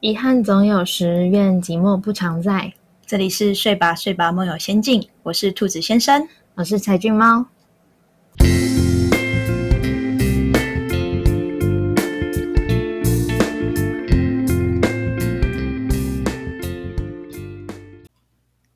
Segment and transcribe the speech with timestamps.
[0.00, 2.72] 遗憾总有时，愿寂寞不常在。
[3.04, 7.44] 这里是睡吧睡吧梦游仙境，我是兔子先生，我是柴俊猫。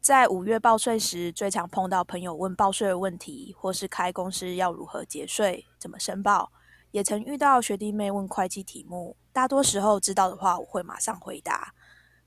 [0.00, 6.50] 在五月报税时，最常碰到朋友问报税的问题，或是开公司要如何节税、怎么申报。
[6.93, 11.75] 也曾遇到学弟妹问会计题目，大多时候知道的话，我会马上回答。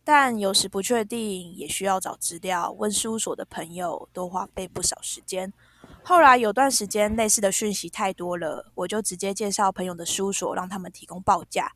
[0.04, 2.72] 但有时不确定，也需要找资料。
[2.74, 5.54] 问事务所的朋友都花费不少时间。
[6.04, 11.74] 后来有段时间，类似的讯息太多了，我就直接介绍朋友的事务所，让他们提供报价。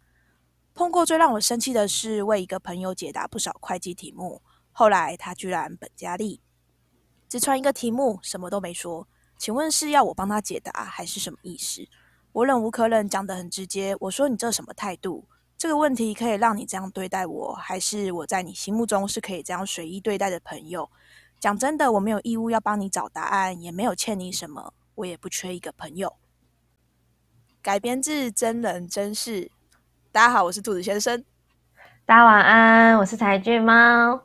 [0.74, 6.42] 碰过最让我生气的是，为一个朋友解答不少会计题目，后来他居然本加厉，
[7.28, 9.08] 只传一个题目，什么都没说。
[9.38, 11.88] 请问是要我帮他解答，还是什么意思？
[12.32, 13.96] 我忍无可忍，讲得很直接。
[14.02, 15.26] 我说：“你这什么态度？
[15.58, 20.90] 这个问题可以让你这样对待我，还是我在你心目中是可以这样随意对待的朋友？”
[21.40, 26.18] 讲真的，我没有义务要帮你找答案，也没有欠你什么，我也不缺一个朋友。
[27.62, 29.50] 改编自真人真事。
[30.12, 31.24] 大家好，我是兔子先生。
[32.06, 34.22] 大家晚安，我是柴俊猫。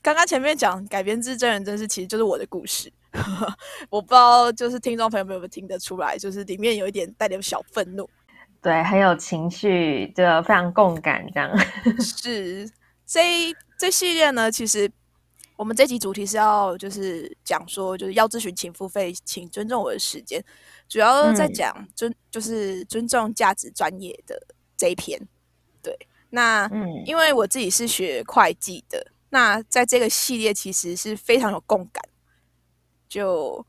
[0.00, 2.92] 刚刚前面讲改编自真人真事，其实就是我的故事。
[3.90, 8.08] 我不知道，就是听众朋友们有没有听得出来，就是里面有一点带点小愤怒，
[8.62, 11.50] 对，很有情绪，就非常共感这样。
[12.00, 12.70] 是
[13.06, 14.90] 这这系列呢，其实
[15.56, 20.42] 我们这集主题是要就是讲说，就是要咨询请付费，请尊重我的时间，
[20.88, 24.40] 主要在讲尊就是尊重价值专业的
[24.76, 25.20] 这一篇。
[25.82, 25.96] 对，
[26.30, 32.02] 那嗯，因为我自己是学会计的，那在这个系列其实是非常有共感。
[33.08, 33.64] 就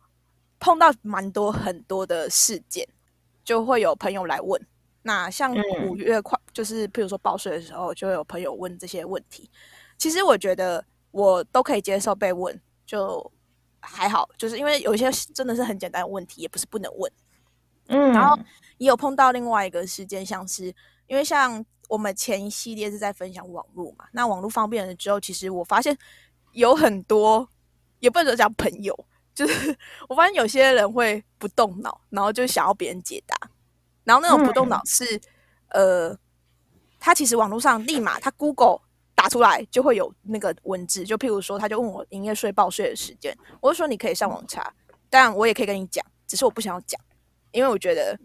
[0.60, 2.88] 碰到蛮多很多的事件，
[3.44, 4.60] 就会有朋友来问。
[5.04, 5.56] 那像
[5.88, 9.50] 五月快，就是譬如说报税的时候，就会有朋友问这些问题。
[9.98, 13.32] 其实我觉得我都可以接受被问，就
[13.80, 14.28] 还好。
[14.38, 17.12] 就是因为有一些真的是很简单的问题，也不是不能问。
[17.88, 18.38] 嗯，然后
[18.80, 20.66] 也有碰到另外一个事件，像是
[21.08, 25.98] 因为像我们前一系列是在分享网络嘛，那网络方便了之后，其实我发现
[26.52, 27.48] 有很多，
[28.00, 28.94] 也不能说讲朋友。
[29.38, 29.78] 就是
[30.10, 33.38] 我发现有些人会不动脑，然后就想要别人解答，
[34.04, 35.22] 然后那种不动脑是，
[35.68, 36.18] 呃，
[37.00, 38.80] 他其实网络上立马他 Google
[39.14, 44.74] 打出来就会有那个文字，就譬如说他就问我营业税报税的时间，我就说你可以上网查，
[45.08, 47.00] 但我也可以跟你讲，只是我不想要讲，
[47.52, 48.20] 因为我觉得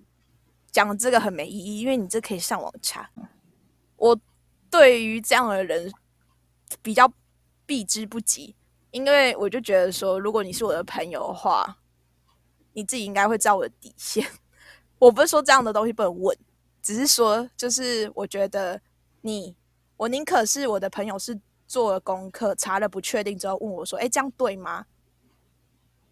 [0.70, 3.10] 讲这个很没意义，因为你这可以上网查。
[3.96, 4.18] 我
[4.70, 5.92] 对于这样的人
[6.80, 7.12] 比较
[7.66, 8.56] 避之不及。
[8.92, 11.78] 因为我就觉得说，如果你是我的朋友的话，
[12.72, 14.24] 你自己应该会知道我的底线。
[14.98, 16.38] 我不是说这样的东西不能问，
[16.80, 18.80] 只是说，就是我觉得
[19.22, 19.56] 你，
[19.96, 24.86] 我宁可是我的朋友是做了功课，查了不确定之后问我说：“哎，这样对吗？”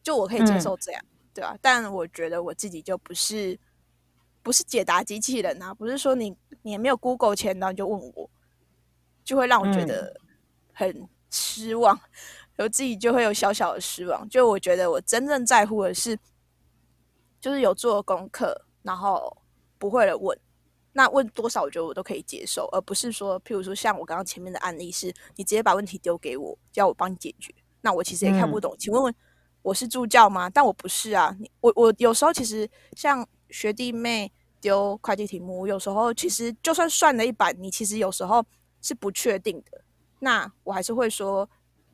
[0.02, 1.04] 就我可以接受这样，
[1.34, 1.56] 对吧？
[1.60, 3.56] 但我觉得我自己就不是，
[4.42, 8.30] 不是解答机器人啊，不是说你你没有 Google 前，然后就问我，
[9.22, 10.18] 就会让我觉得
[10.72, 12.00] 很失望。
[12.58, 16.14] 我自己就会有小小的失望，就我觉得我真正在乎的是，
[17.40, 19.34] 就是有做功课，然后
[19.78, 20.38] 不会的问，
[20.92, 25.06] 那问多少我觉得我都可以接受，而不是说，譬如说像我刚刚前面的案例，是
[25.36, 28.76] 你直接把问题丢给我，叫我帮你解决，那我其实也看不懂。
[28.78, 29.14] 请问问
[29.62, 30.50] 我是助教吗？
[30.50, 34.30] 但我不是啊，我我有时候其实像学弟妹
[34.60, 38.44] 丢会计题目，有时候其实就算算了一版，你其实有时候
[38.82, 39.80] 是不确定的，
[40.18, 41.48] 那我还是会说。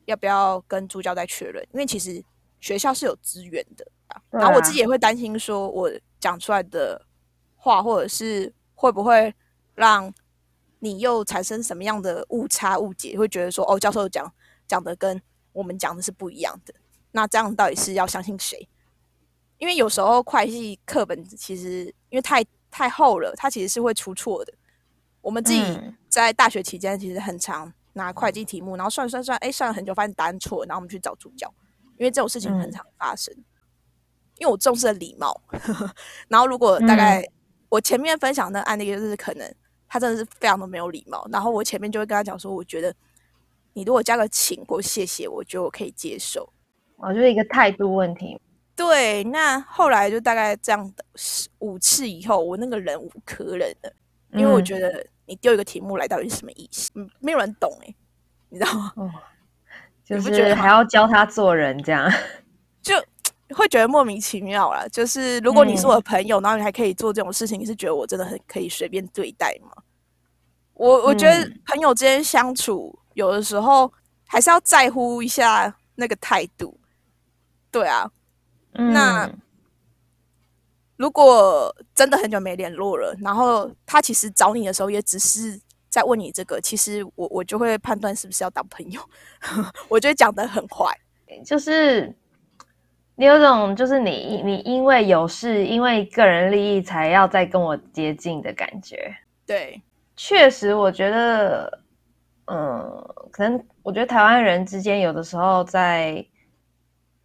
[0.07, 1.61] 要不要跟助教再确认？
[1.73, 2.23] 因为其实
[2.61, 4.21] 学校是有资源的啊。
[4.29, 7.05] 然后我自己也会担心，说我讲出来的
[7.57, 9.33] 话，或者是会不会
[9.75, 10.11] 让
[10.79, 13.17] 你又产生什么样的误差、误解？
[13.17, 14.33] 会觉得说，哦，教授讲
[14.65, 16.73] 讲的跟我们讲的是不一样的。
[17.11, 18.67] 那这样到底是要相信谁？
[19.57, 24.53] 因为有时候会计课本其实因为太太厚了，它其实是会出错的。
[25.19, 27.73] 我们自己在大学期间其实很长。
[27.97, 31.53] 拿会计题目，然后算算算，哎，算了很久，发现答案错，然后我们去找助教，
[31.97, 33.35] 因为这种事情很常发生。
[34.39, 35.41] 因为我重视礼貌，
[36.29, 37.25] 然后如果大概
[37.69, 39.51] 我前面分享的案例，就是可能
[39.89, 42.93] 他真的是非常的没有礼貌，然后我前面就会跟他讲说，我觉得
[43.73, 46.47] 你如果加个请或谢谢，我觉得我可以接受。
[46.97, 48.39] 我就是一个态度问题。
[48.75, 51.03] 对，那后来就大概这样的
[51.57, 53.91] 五次以后，我那个忍无可忍了，
[54.33, 55.05] 因为我觉得。
[55.29, 56.89] 你丢一个题目来，到底是什么意思？
[56.95, 57.93] 嗯，没有人懂哎，
[58.47, 58.93] 你知道吗？
[58.95, 59.11] 哦，
[60.05, 62.09] 就是还要教他做人，这样
[62.81, 62.95] 就
[63.53, 64.87] 会觉得莫名其妙了。
[64.87, 69.83] 就是如果你是我的朋友，然后你还可以做这种事情，你是觉得我真的很可以随便对待吗？
[70.75, 73.91] 我我觉得朋友之间相处，有的时候
[74.27, 76.79] 还是要在乎一下那个态度。
[77.69, 78.09] 对啊，
[78.71, 79.29] 那
[80.97, 85.59] 如果真的很久没联络了，然后他其实找你的时候也只是
[85.89, 88.99] 在问你这个，其实我我就会判断是不是要当朋友。
[89.87, 90.91] 我觉得讲的很坏，
[91.45, 92.11] 就是
[93.15, 99.15] 你有种就是你你因为有事，因为个人利益才要再跟我接近的感觉。
[99.45, 99.79] 对，
[100.15, 101.79] 确实，我觉得，
[102.45, 106.25] 嗯，可能我觉得台湾人之间有的时候在。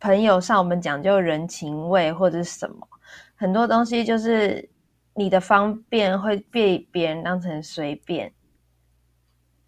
[0.03, 2.77] 朋友上，我们讲究人情味或者是什么，
[3.37, 4.69] 很多东西就是
[5.15, 8.33] 你的方便会被别人当成随便。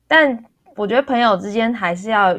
[0.08, 0.44] 但
[0.75, 2.36] 我觉得朋友之间还是要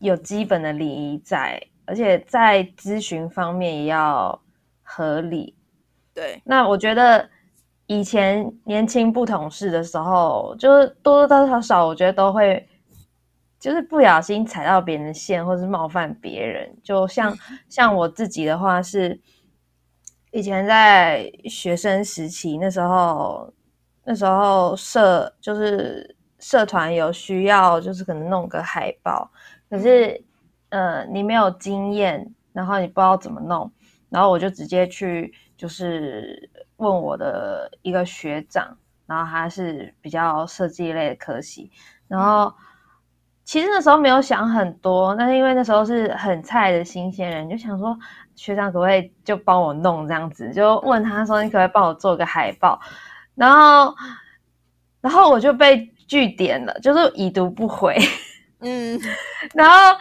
[0.00, 4.36] 有基本的礼仪在，而且在咨询方面也要
[4.82, 5.54] 合理。
[6.12, 7.28] 对，那我觉得
[7.86, 12.68] 以前年轻不懂事的时候，就是多多少少，我觉得都会。
[13.58, 16.72] 就是不小心踩到别人的线，或是冒犯别人。
[16.82, 17.36] 就像
[17.68, 19.20] 像我自己的话，是
[20.30, 23.52] 以前在学生时期，那时候
[24.04, 29.28] 那时候社就是社团有需要，就是可能弄个海报，
[29.68, 30.22] 可是
[30.68, 33.68] 呃你没有经验，然后你不知道怎么弄，
[34.08, 41.72] 然后我就直接去就是问我的一个学长，然后他是比较设计类的科系，
[42.06, 42.54] 然后。
[43.48, 47.98] 其实那时候没有想很多，但是因为那时候是很菜的新鲜人，就想说
[48.36, 52.78] 学长可不可以就帮我弄这样子，就问他说你可不可以帮我做个海报，
[53.34, 53.94] 然后
[55.00, 57.96] 然后我就被拒点了，就是已读不回，
[58.60, 59.00] 嗯，
[59.54, 59.98] 然后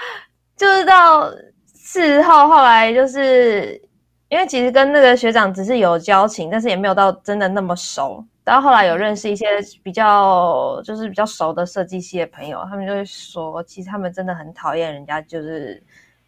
[0.58, 1.32] 就是到
[1.74, 3.82] 事后后来就是
[4.28, 8.22] 因为其实跟那个学长只是有交情，但是也没有到真的那么熟。
[8.48, 9.46] 到后来有认识一些
[9.84, 15.84] 比较就是比较熟的设计系的朋友，他们就会说，其实他们真的很讨厌人家就是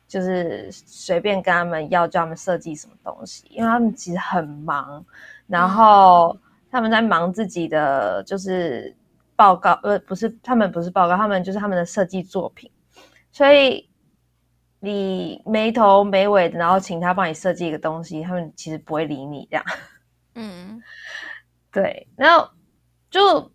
[0.05, 5.01] 就是随便跟他们要叫他们设计什么东西，因为他们其实很忙，
[5.47, 6.37] 然后
[6.69, 8.93] 他们在忙自己的就是
[9.37, 12.69] 报告，呃，不是他们不是报告，他们就是他们的设计作品，
[13.31, 13.89] 所以
[14.81, 19.63] 你没头没尾的，然后请他帮你设计一个东西，他们其实不会理你这样，
[20.35, 20.83] 嗯。
[21.71, 22.49] 对，然后
[23.11, 23.51] 就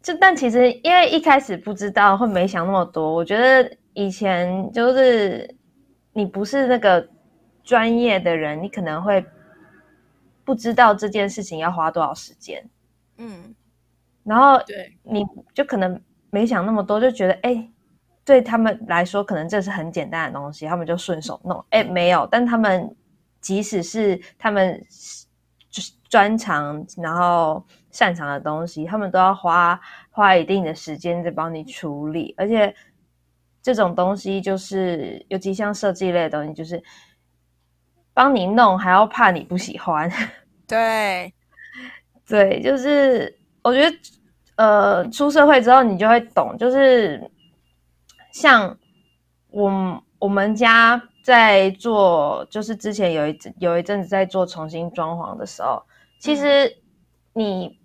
[0.00, 3.12] 就但其实因为一开始不知道，会没想那么多。
[3.12, 5.52] 我觉得以前就是
[6.12, 7.08] 你不是那个
[7.64, 9.24] 专业的人，你可能会
[10.44, 12.64] 不知道这件事情要花多少时间。
[13.16, 13.52] 嗯，
[14.22, 16.00] 然后对，你就可能
[16.30, 17.68] 没想那么多，就觉得哎，
[18.24, 21.64] 对他们来说可能这是很简单的东西，他们就顺手弄。
[21.70, 22.94] 哎，没有，但他们
[23.40, 24.80] 即使是他们。
[26.14, 29.80] 就是专长，然后擅长的东西，他们都要花
[30.10, 32.74] 花一定的时间在帮你处理，而且
[33.60, 36.82] 这种东西就是，尤其像设计类的东西，就是
[38.14, 40.08] 帮你弄还要怕你不喜欢。
[40.68, 41.34] 对，
[42.26, 43.96] 对，就是我觉得，
[44.56, 47.30] 呃，出社会之后你就会懂，就是
[48.32, 48.78] 像
[49.50, 51.02] 我我们家。
[51.24, 55.82] 在做，就是之前有一有一阵子在做重新装潢的时候，
[56.18, 56.74] 其实
[57.32, 57.78] 你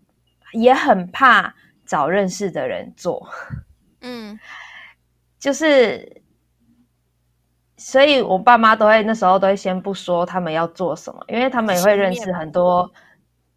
[0.54, 1.54] 也很怕
[1.86, 3.28] 找认识的人做，
[4.02, 4.40] 嗯，
[5.40, 6.22] 就是，
[7.78, 12.92] 所以我爸妈都会那时候都会先不说他们要做什么，因为他们也会认识很多，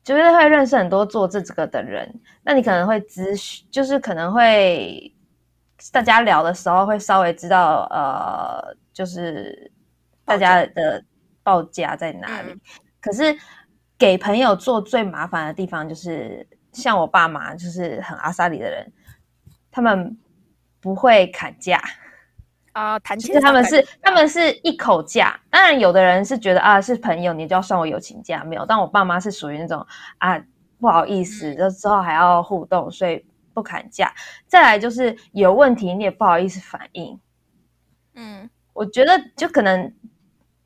[0.04, 5.14] 就是会认识很多做这个的人，那你可能会咨询，就是可能会
[5.92, 9.70] 大家聊的时候会稍微知道，呃，就是。
[10.24, 11.04] 大家的
[11.42, 12.54] 报价在哪里？
[13.00, 13.36] 可是
[14.02, 18.92] 给朋友做最麻烦的地方，就是像我爸妈，就是很阿萨里的人，
[19.70, 20.18] 他们
[20.80, 21.80] 不会砍价
[22.72, 22.98] 啊。
[22.98, 25.38] 谈其实他们是他们是一口价。
[25.50, 28.66] 当然，有的人是觉得啊，是朋友，你就要算我友情价，没有。
[28.66, 29.86] 但我爸妈是属于那种
[30.18, 30.36] 啊，
[30.80, 34.12] 不好意思，就之后还要互动，所以不砍价。
[34.48, 37.20] 再来就是有问题，你也不好意思反映。
[38.16, 39.94] 嗯，我觉得就可能。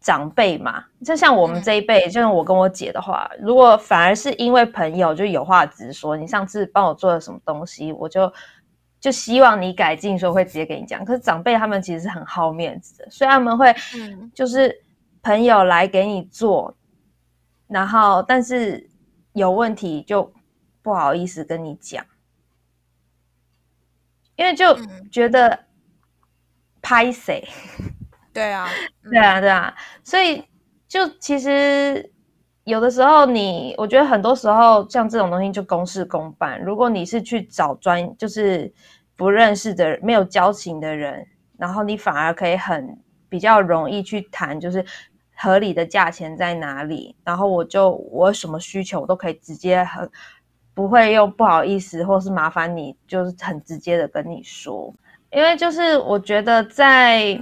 [0.06, 8.32] 长辈嘛，就像我们这一辈，就像我跟我姐的话，如果反而是因为朋友就有话直说，你上次帮我做了什么东西，我就
[9.00, 11.04] 就希望你改进，说会直接给你讲。
[11.04, 13.74] 可是长辈他们其实是很好面子的，所以他们会，
[14.32, 14.80] 就是
[15.24, 16.72] 朋友来给你做，
[17.66, 18.88] 然后但是
[19.32, 20.32] 有问题就
[20.82, 22.06] 不好意思跟你讲，
[24.36, 24.78] 因为就
[25.10, 25.64] 觉得
[26.80, 27.44] 拍谁。
[28.36, 28.68] 对啊，
[29.10, 29.74] 对啊，对啊，
[30.04, 30.44] 所以
[30.86, 32.12] 就其实
[32.64, 36.60] 有的时候你，我觉得很多时候像这种东西就公事公办。
[36.62, 38.70] 如果你是去找专，就是
[39.16, 41.26] 不认识的、没有交情的人，
[41.56, 42.98] 然后你反而可以很
[43.30, 44.84] 比较容易去谈，就是
[45.34, 47.16] 合理的价钱在哪里。
[47.24, 50.06] 然后我就我什么需求，我都可以直接很
[50.74, 54.94] 不会又不好意思或是麻烦你，就是很直接的跟你说。
[55.32, 57.38] 因为就是我觉得在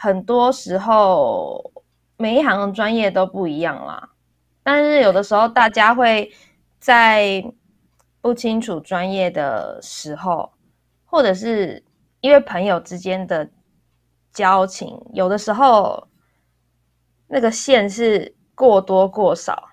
[0.00, 1.72] 很多时候，
[2.16, 4.10] 每一行的专业都不一样啦。
[4.62, 6.32] 但是有的时候，大家会
[6.78, 7.44] 在
[8.20, 10.52] 不清楚专业的时候，
[11.04, 11.82] 或者是
[12.20, 13.50] 因为朋友之间的
[14.32, 16.06] 交情，有的时候
[17.26, 19.70] 那个线是过多过少，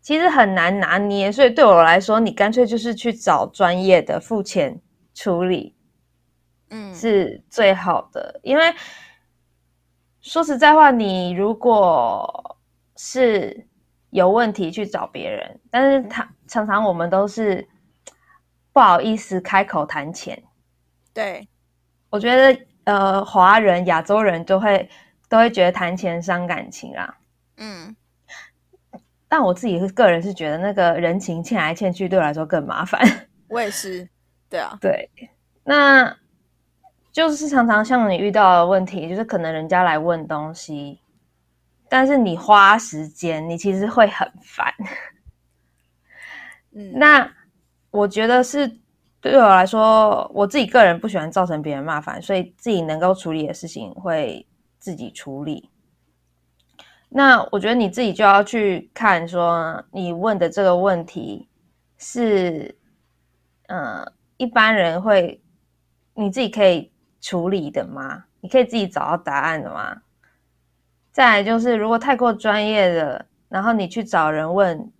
[0.00, 1.32] 其实很难拿捏。
[1.32, 4.80] 所以对我来说，你干脆就是去找专业的付钱
[5.14, 5.74] 处理，
[6.70, 8.40] 嗯，是最好的。
[8.42, 8.74] 因为
[10.20, 12.58] 说实在话，你如果
[12.96, 13.66] 是
[14.10, 17.66] 有问题去找别人，但是他常常我们都是
[18.72, 20.42] 不好意思开口谈钱。
[21.12, 21.48] 对，
[22.08, 24.88] 我觉得呃，华人、亚洲人都会
[25.28, 27.18] 都会觉得谈钱伤感情啦。
[27.56, 27.94] 嗯，
[29.28, 33.00] 但我自己个人是觉得那个人情欠来欠去，对我来说更麻烦。
[33.48, 34.08] 我也是，
[34.48, 35.10] 对啊，对，
[35.64, 36.16] 那
[37.12, 41.00] 就是常常像你遇到的问题，就是可能人家来问东西。
[41.88, 44.72] 但是你花时间，你其实会很烦。
[46.72, 47.28] 嗯， 那
[47.90, 48.78] 我觉得是
[49.20, 54.46] 对我来说，我自己个人不喜欢造成别人麻烦，所以自己能够处理的事情会
[54.78, 55.68] 自己处理。
[57.08, 61.48] 那我觉得你自己就要去看，说你问的这个问题
[61.98, 62.78] 是，
[63.66, 65.42] 呃，一般人会
[66.14, 68.24] 你自己可以处理的吗？
[68.40, 70.02] 你可以自己找到答案的吗？
[71.12, 74.90] 再来就是，如果太过专业的，然后你去找人问，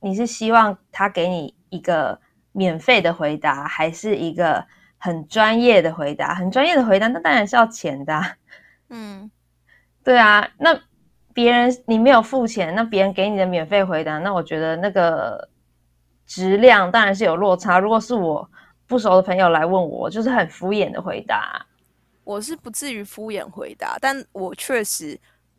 [0.00, 2.20] 你是希望他给你一个
[2.52, 4.64] 免费的回答，还是一个
[4.98, 6.34] 很专业的回答？
[6.34, 8.22] 很专业的回答，那当然是要钱的。
[8.90, 9.30] 嗯，
[10.04, 10.78] 对啊，那
[11.32, 15.48] 别人你没有付钱，那别人给你的免费回答，那我觉得那个
[16.26, 17.78] 质量当然是有落差。
[17.78, 18.48] 如果是我
[18.86, 21.66] 不熟的朋友来问我，就是很敷衍的回答。
[22.24, 25.18] 我是不至于敷衍回答，但我确实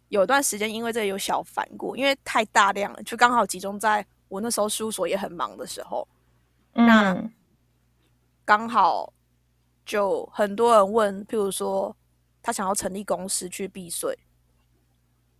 [0.10, 6.08] 有段时间因为这有小烦过，因为太大量了，就刚好集中在我那时候事务所也很忙的时候，
[6.74, 7.18] 那
[8.44, 9.14] 刚好
[9.86, 11.96] 就很多人问，譬如说
[12.42, 14.18] 他想要成立公司去避税，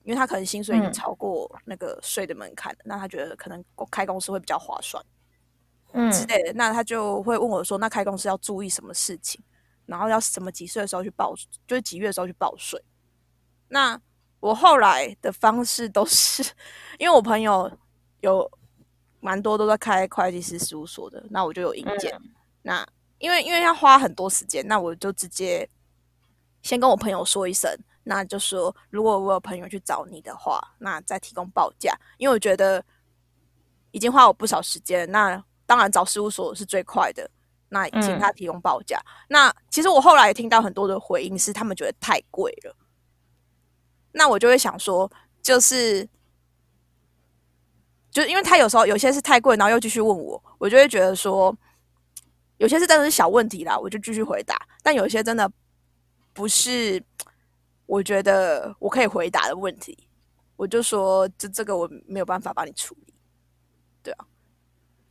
[0.04, 5.04] 因为他可能薪水已经超过那个税的门槛了，那他觉得可能开公司会比较划算，
[5.98, 9.44] 嗯之类的，那他就会问我说，那开公司要注意什么事情？
[9.86, 11.34] 然后要什么几岁的时候去报，
[11.66, 12.82] 就是几月的时候去报税。
[13.70, 14.00] 那
[14.40, 16.44] 我后来的方式都是，
[17.00, 17.72] 因为我朋友
[18.20, 18.50] 有
[19.22, 22.16] 蛮多都在开会计师事务所的，那我就有意见。
[22.62, 22.86] 那
[23.18, 25.68] 因为因为要花很多时间，那我就直接
[26.62, 27.74] 先跟我朋友说一声，
[28.04, 31.98] 那就说如果我有朋友去找你的话，那再提供报价。
[32.18, 32.84] 因为我觉得
[33.92, 37.30] 已经花我不少时间，那当然找事务所是最快的。
[37.70, 38.98] 那请他提供报价。
[39.28, 42.74] 那其实我后来听到很多的回应是，他们觉得太贵了。
[44.14, 46.08] 那我就会想说，就是，
[48.10, 51.54] 就因为他有时候有些是太贵，然后又继续问我，我就会觉得说，
[52.58, 54.56] 有些是真的是小问题啦，我就继续回答。
[54.82, 55.52] 但有些真的
[56.32, 57.04] 不是，
[57.86, 60.08] 我觉得我可以回答的问题，
[60.56, 63.14] 我就说，这这个我没有办法帮你处理。
[64.02, 64.26] 对啊。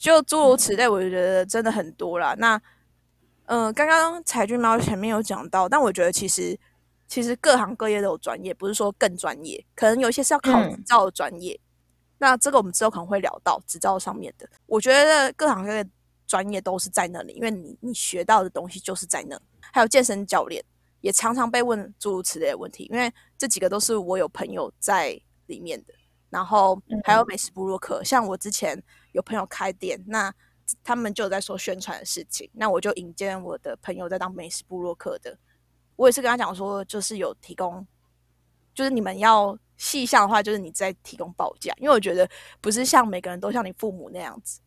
[0.07, 2.33] 就诸如此类，我觉得真的很多啦。
[2.39, 2.63] 那，
[3.47, 6.57] 嗯，刚刚彩俊猫前面有讲到，但我觉得其实
[7.09, 11.59] 其实各行各业都有专业，不是说更专业，可能有一些是要考执照的专业。
[12.19, 14.49] 那这个我们之后可能会聊到执照上面的。
[14.67, 15.85] 我觉得各行各业
[16.25, 19.37] 专业都是在那里，因为你你学到的东西就是在那。
[19.73, 20.65] 还有健身教练
[21.01, 25.93] 也常常被问诸如此类的问题，因为这几个都是我有朋友在里面的。
[26.31, 28.81] 然后还有美食部落客，像我之前。
[29.17, 30.33] 有朋友开店，那
[30.85, 35.37] 他们就在说宣传的事情，那我就引荐我的朋友在当美食部落客的。
[35.97, 37.85] 我也是跟他讲说，就是有提供，
[38.75, 42.29] 就是你们要细项的话，就是你在提供报价，因为我觉得
[42.61, 44.61] 不是像每个人都像你父母那样子，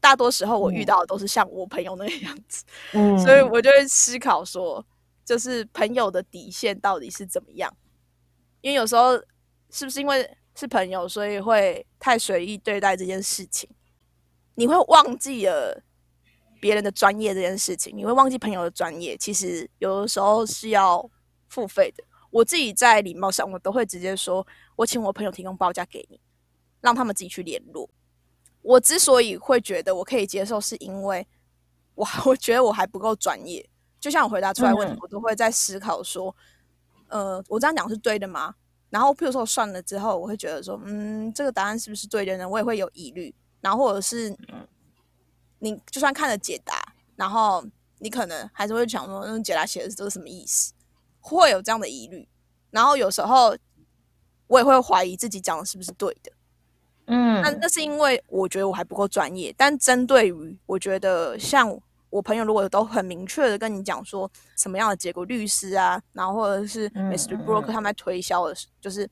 [0.00, 4.84] 大多时候我遇到的都是像我朋友那个样子，嗯， 所以我就会思考说，
[5.24, 7.74] 就是朋友的底线到底是怎么样？
[8.60, 9.16] 因为有时候
[9.70, 13.68] 是不是因为是朋友，所以会太随意对待这件事情？
[14.58, 15.80] 你会忘记了
[16.60, 19.16] 别人的专业这件事情，你会忘记朋友的专业。
[19.16, 21.08] 其实有的时候是要
[21.48, 22.02] 付费的。
[22.32, 26.20] 我自己在礼貌上，我都会直接说，我请我朋友提供报价给你，
[26.80, 27.88] 让他们自己去联络。
[28.60, 31.24] 我之所以会觉得我可以接受，是因为
[31.94, 33.64] 我我觉得我还不够专业。
[34.00, 36.34] 就像我回答出来问题，我都会在思考说，
[37.06, 38.56] 呃，我这样讲是对的吗？
[38.90, 42.48] 然后，譬如说我算了之后，我会觉得说，嗯，这个答案是不是对的呢？
[42.48, 43.32] 我也会有疑虑。
[43.60, 44.36] 然后，或者是
[45.58, 47.64] 你就算看了解答，然后
[47.98, 50.72] 你可能还是会想说，那解答写的这是什么意思？
[51.20, 52.28] 会有这样的疑虑。
[52.70, 53.56] 然后有时候
[54.46, 56.32] 我也会怀疑自己讲的是不是对的。
[57.06, 59.54] 嗯，那那是因为我觉得我还不够专业。
[59.56, 61.80] 但针对于我觉得像。
[62.10, 67.36] 我朋友如果都很明确的跟你讲说什么样的结果，律师啊，然后或者是 Mr.
[67.44, 69.06] broker 他们在推销的，就是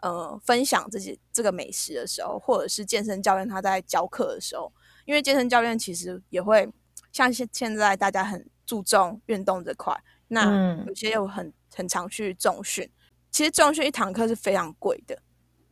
[0.00, 4.72] 呃分享自己这个美食的时候，或者是健身教练他在教课的时候，
[5.04, 6.68] 因为健身教练其实也会
[7.12, 9.94] 像现现在大家很注重运动这块，
[10.28, 12.90] 那有些又很很常去重训，
[13.30, 15.18] 其实重训一堂课是非常贵的，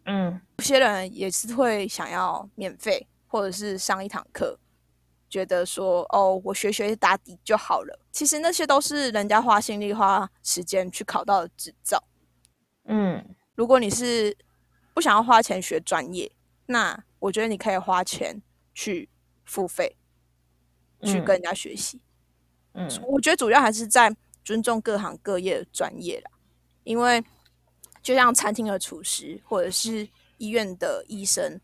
[0.05, 4.59] 嗯，有些人也是会想要免费或者是上一堂课。
[5.29, 7.99] 觉得说哦，我学学打底就好了。
[8.13, 12.03] 其实那些都是人家花心力、花时间去考到的执照。
[12.85, 14.37] 嗯，如果你是
[14.95, 16.31] 不想要花钱学专业，
[16.67, 18.41] 那我觉得你可以花钱
[18.73, 19.09] 去
[19.45, 19.97] 付费，
[21.03, 22.01] 去跟人家学习。
[22.75, 26.31] 嗯，我觉得主要还是在尊重各行各业的专业啦。
[26.85, 27.25] 因为
[28.01, 30.09] 就像餐厅的厨师，或者是
[30.39, 31.61] 医院的医生、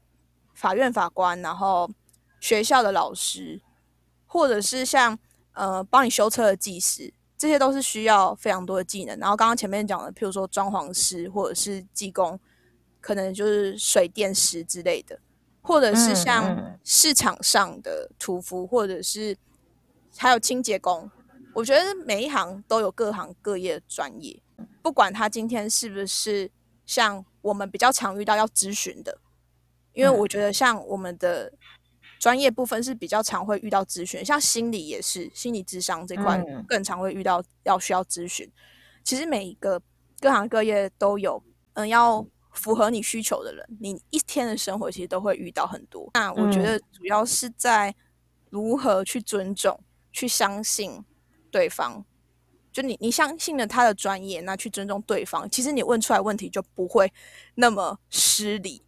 [0.52, 1.88] 法院法官，然后。
[2.40, 3.62] 学校的老师，
[4.26, 5.16] 或者是像
[5.52, 9.18] 呃帮你修车的技师，这些都是需要非常多的技能。
[9.18, 12.38] 然后刚刚前面讲的，譬如说装潢师或者是技工，
[13.00, 15.18] 可能就是水电师之类的，
[15.61, 19.37] 或者是像市场上的屠夫，或者是
[20.16, 21.11] 还有清洁工。
[21.52, 24.40] 我觉得每一行都有各行各业的专业，
[24.80, 26.49] 不管他今天是不是
[26.87, 29.18] 像我们比较常遇到要咨询的，
[29.94, 31.52] 因为我觉得像我们的。
[32.23, 38.49] 专业部分是比较常会遇到咨询，像心理也是心理智商这块更常会遇到要需要咨询。
[39.02, 39.83] 其实每一个
[40.20, 41.42] 各行各业都有，
[41.73, 46.09] 嗯，要符合你需求的人，你一天的生活其实都会遇到很多。
[46.14, 47.92] 那我觉得主要是在
[48.51, 49.77] 如何去尊重、
[50.12, 51.05] 去相信
[51.51, 52.05] 对方。
[52.70, 57.12] 就你你相信了他的专业，那去尊重对方，其实你问出来问题就不会
[57.57, 58.85] 那么失礼。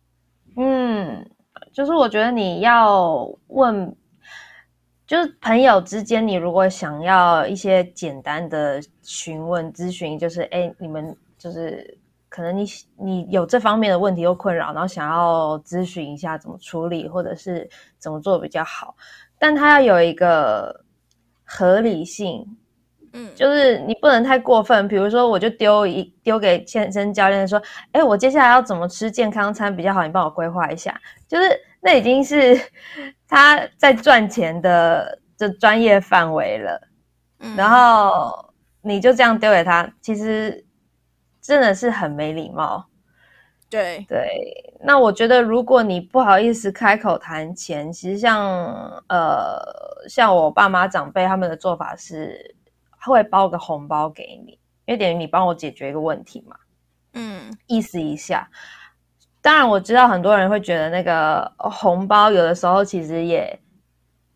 [0.56, 1.28] 嗯。
[1.74, 3.94] 就是我觉得你要问，
[5.08, 12.64] 就是朋友之间，你如果想要一些简单的询问咨询，就是哎，你们就是可能你
[12.96, 18.94] 你有这方面的问题或困扰，然后想要咨询一下怎么处理，或者是怎么做比较好，
[19.36, 20.84] 但他要有一个
[21.44, 22.56] 合理性。
[23.16, 30.02] 嗯，就是你不能太过分，比如说我就丢一丢给健身教练说，哎，我接下来要怎么吃健康餐比较好？
[30.02, 30.92] 你帮我规划一下。
[31.28, 31.48] 就是
[31.80, 32.60] 那已经是
[33.28, 36.88] 他在赚钱的这专业范围了，
[37.38, 40.64] 嗯然后你就这样丢给他，其实
[41.40, 42.84] 真的是很没礼貌。
[43.70, 48.44] 对对，那我觉得如果你不好意思开口谈钱，其实像
[49.08, 49.56] 呃
[50.08, 52.56] 像我爸妈长辈他们的做法是。
[53.06, 56.56] 会包个红包给你，因为等于你帮我解决一个问题嘛，
[57.12, 58.48] 嗯，意思一下。
[59.40, 63.60] 当然我知道很多人会觉得那个红包有的时候其实也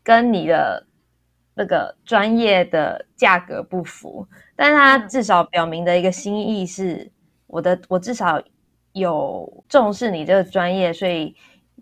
[0.02, 0.86] 跟你的
[1.54, 7.10] 那个专业的价格不符，但是他至少表明的一个心意是，
[7.46, 8.38] 我的我至少
[8.92, 11.34] 有重视你这个专业，所以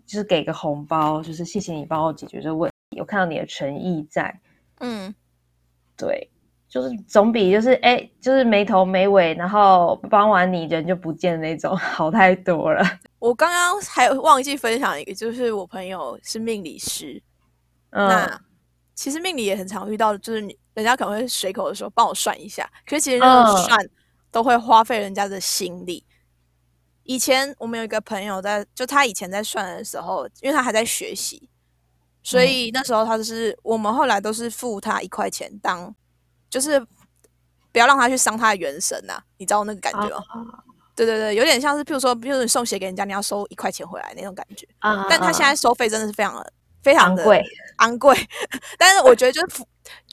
[0.05, 4.39] 就是给个红包，就是谢谢你帮我解决这个问题，有看到你的诚意在，
[4.79, 5.13] 嗯，
[5.97, 6.29] 对。
[6.77, 12.83] 就是总比就是哎，就是没头没尾，然后帮完你人就不见那种 好太多了。
[13.17, 17.19] 我刚刚还忘记分享一个，就是我朋友是命理师，
[17.89, 18.39] 那
[18.93, 20.41] 其实命理也很常遇到，就是
[20.75, 23.79] 人家可能会随口的说帮我算一下，可是其实那种算
[24.29, 26.05] 都会花费人家的心力。
[27.03, 31.49] 以前我们有一个朋友在，就他以前在算的时候，因为他还在学习，
[32.21, 35.95] 所以那时候他就是我们后来都是付他一块钱当。
[36.57, 36.79] 就是
[37.71, 40.23] 不要让他去伤他的元神呐，你知道那个感觉吗？
[40.95, 44.67] 对对对，有点像是，譬如说，比如你送鞋给人家，你要收一块钱回来那种感觉。
[44.79, 47.43] 啊，但他现在收费真的是非常的、非常的贵，
[47.77, 48.17] 昂贵。
[48.79, 49.63] 但是我觉得就是，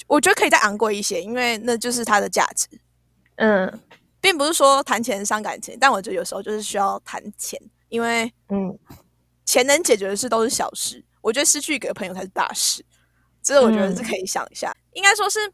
[0.07, 2.69] 我觉得可以再昂贵一些，因为那就是它的价值。
[3.37, 3.81] 嗯，
[4.21, 8.79] 并不是说谈钱伤感情，但我觉得有时候就是需要谈钱，因为嗯，
[9.47, 12.85] 钱能解决的事都是小事，我觉得失去一个朋友才是大事。
[13.43, 15.51] 这个我觉得是可以想一下，应该说是。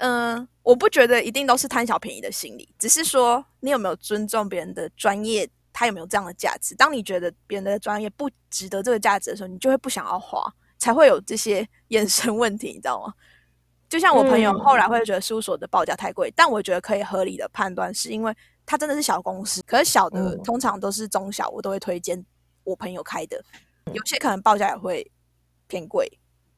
[0.00, 6.76] 嗯，我我不觉得一定都是贪小便宜的心理，只是说你有没有尊重别人的专业，他有没有这样的价值。
[6.76, 10.40] 当你觉得别人的专业不值得这个价值的时候，你就会不想要花，
[10.78, 13.12] 才会有这些 衍生问题，你知道吗？
[13.88, 18.32] 就像我朋友后来会觉得事务所的报价太贵，但我觉得可以合理的判断，是因为
[18.64, 22.24] 他真的是小公司，可是小的通常都是中小，我都会推荐
[22.62, 23.42] 我朋友开的，
[23.92, 25.10] 有些可能报价也会
[25.66, 26.08] 偏贵，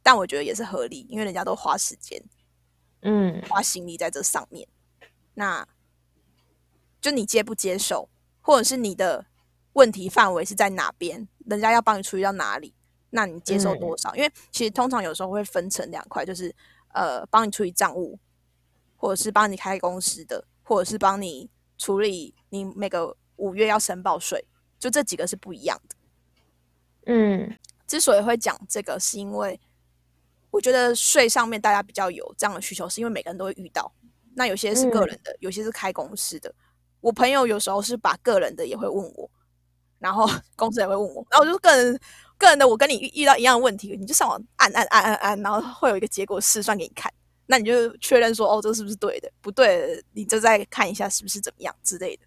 [0.03, 2.23] 但我觉得也是合理，因为人家都花时间，
[3.03, 4.67] 嗯，花心力在这上面，
[5.35, 5.69] 那
[7.01, 8.09] 就你接不接受，
[8.41, 9.27] 或者是你的
[9.75, 12.75] 问题范围是在哪边，人家要帮你处理到哪里，
[13.11, 14.15] 那你接受多少？
[14.17, 16.55] 因为其实通常有时候会分成两块，就是。
[16.95, 18.19] 呃，帮你处理账务，
[18.99, 24.45] 或者是帮你开公司的，或者是帮你处理你每个五月要申报税，
[24.79, 25.97] 就这几个是不一样的。
[27.07, 29.59] 嗯，之所以会讲这个，是因为
[30.53, 33.93] 我觉得税上面大家比较有这样的需求，是因为每个人都会遇到。
[34.37, 36.55] 那有些是个人的，有些是开公司的。
[37.01, 39.29] 我朋友有时候是把个人的也会问我，
[39.99, 42.01] 然后 公司也会问我，然后我就个人。
[42.39, 47.09] 个人的，我跟你遇到一样的问题，你就上网按按按按按，然后会有一个结果试算给你看，
[47.47, 49.31] 那你就确认说，哦，这是不是对的？
[49.41, 52.27] 不对，你就再看一下是不是怎么样之类的。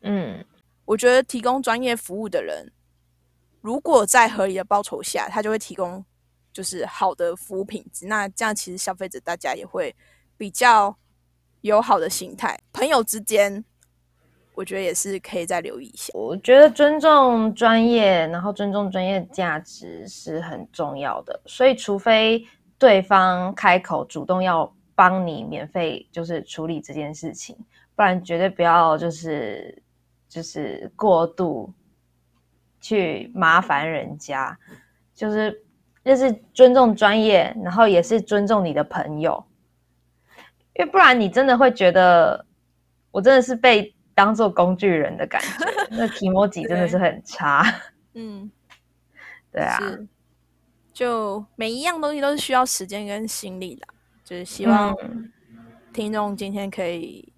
[0.00, 0.42] 嗯，
[0.86, 2.72] 我觉得提供专业服务的人，
[3.60, 6.02] 如果在合理的报酬下，他就会提供
[6.54, 8.06] 就是好的服务品质。
[8.06, 9.94] 那这样其实消费者大家也会
[10.38, 10.96] 比较
[11.60, 13.62] 有好的心态，朋友之间。
[14.54, 16.12] 我觉得也是可以再留意一下。
[16.14, 21.40] 我觉得尊重专业，然后尊重专业价值是很重要的。
[21.44, 22.46] 所以，除非
[22.78, 27.56] 对方开口主动要帮你免费就是处理这件事情，
[27.96, 29.82] 不然绝对不要就是
[30.28, 31.74] 就是过度
[32.80, 34.56] 去麻烦人家。
[35.16, 35.63] 就是
[36.04, 39.44] 就是尊重专业，然后也是尊重你的朋友，
[40.74, 42.44] 因为不然你真的会觉得
[43.10, 43.92] 我真的是被。
[44.16, 47.64] 当做工具人的感觉， 那提摩吉真的是很差。
[48.12, 48.48] 嗯，
[49.50, 49.76] 对啊，
[50.92, 53.84] 就每一样东西都是需要时间跟心力的。
[54.22, 54.96] 就是希望
[55.92, 57.28] 听众今天可以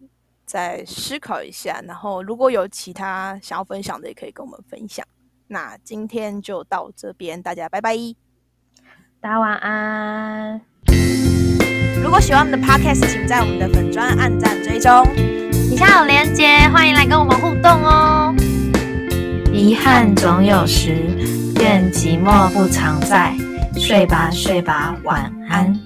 [0.44, 5.02] 再思考一下，然后如果有其他想要分享的，也可以跟我们分享。
[5.46, 7.96] 那今天就到这边，大家拜拜，
[9.26, 10.60] 大家晚安。
[12.00, 15.04] 如果喜欢我们的 Podcast，请在我们的粉砖按赞追踪。
[15.68, 18.32] 底下有连接，欢迎来跟我们互动哦。
[19.52, 20.92] 遗憾总有时，
[21.56, 23.34] 愿寂寞不常在。
[23.76, 25.76] 睡吧，睡吧，晚安。